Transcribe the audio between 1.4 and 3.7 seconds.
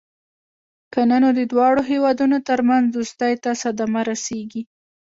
دواړو هېوادونو ترمنځ دوستۍ ته